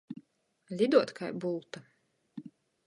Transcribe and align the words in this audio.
Liduot 0.77 1.09
kai 1.17 1.31
bulta. 1.41 1.79